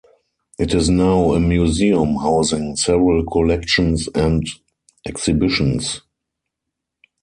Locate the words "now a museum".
0.89-2.15